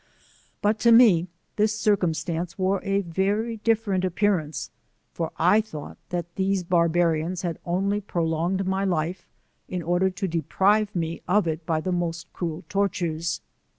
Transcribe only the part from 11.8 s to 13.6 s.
the most cruel tortures.